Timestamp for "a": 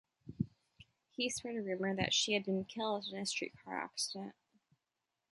1.57-1.61, 3.19-3.25